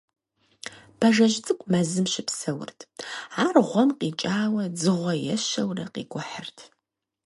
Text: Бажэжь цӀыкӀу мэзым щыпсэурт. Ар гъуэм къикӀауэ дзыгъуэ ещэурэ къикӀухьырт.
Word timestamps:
Бажэжь 0.99 1.37
цӀыкӀу 1.45 1.69
мэзым 1.71 2.05
щыпсэурт. 2.13 2.79
Ар 3.45 3.55
гъуэм 3.67 3.89
къикӀауэ 3.99 4.63
дзыгъуэ 4.73 5.13
ещэурэ 5.35 5.85
къикӀухьырт. 5.93 6.57